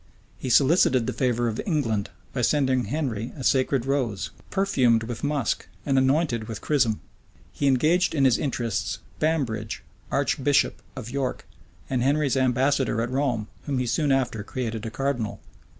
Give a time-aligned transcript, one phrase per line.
[0.39, 5.67] He solicited the favor of England, by sending Henry a sacred rose, perfumed with musk
[5.85, 7.01] and anointed with chrism.[]
[7.53, 11.45] He engaged in his interests Bambridge, archbishop of York,
[11.87, 15.39] and Henry's ambassador at Rome, whom he soon after created a cardinal.